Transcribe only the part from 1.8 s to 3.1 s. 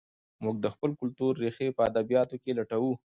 ادبیاتو کې لټوو.